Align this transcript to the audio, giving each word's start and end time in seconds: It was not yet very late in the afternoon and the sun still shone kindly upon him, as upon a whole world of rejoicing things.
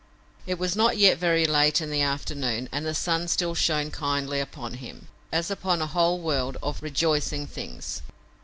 It 0.47 0.57
was 0.57 0.75
not 0.75 0.97
yet 0.97 1.19
very 1.19 1.45
late 1.45 1.79
in 1.79 1.91
the 1.91 2.01
afternoon 2.01 2.67
and 2.71 2.87
the 2.87 2.95
sun 2.95 3.27
still 3.27 3.53
shone 3.53 3.91
kindly 3.91 4.39
upon 4.39 4.73
him, 4.81 5.09
as 5.31 5.51
upon 5.51 5.79
a 5.79 5.85
whole 5.85 6.19
world 6.19 6.57
of 6.63 6.81
rejoicing 6.81 7.45
things. 7.45 8.01